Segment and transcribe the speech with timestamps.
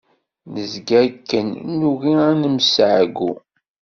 [0.53, 1.47] Nezga akken,
[1.77, 3.31] nugi ad nemseɛyu.